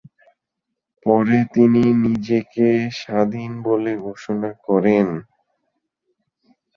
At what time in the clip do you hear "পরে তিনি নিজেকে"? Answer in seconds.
1.05-2.67